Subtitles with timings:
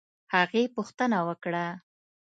[0.33, 1.67] هغې پوښتنه وکړه